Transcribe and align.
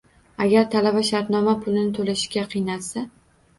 Agar 0.45 0.63
talaba 0.75 1.03
shartnoma 1.09 1.55
pulini 1.67 1.93
to‘lashga 2.01 2.49
qiynalsa 2.57 3.07